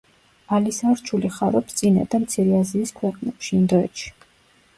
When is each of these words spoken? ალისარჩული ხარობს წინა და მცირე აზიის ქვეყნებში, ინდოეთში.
ალისარჩული 0.57 1.29
ხარობს 1.35 1.77
წინა 1.81 2.07
და 2.15 2.21
მცირე 2.25 2.57
აზიის 2.61 2.95
ქვეყნებში, 3.01 3.53
ინდოეთში. 3.61 4.11